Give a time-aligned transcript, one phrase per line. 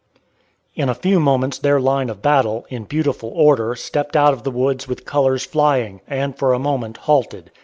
[0.73, 4.49] In a few moments their line of battle, in beautiful order, stepped out of the
[4.49, 7.51] woods with colors flying, and for a moment halted.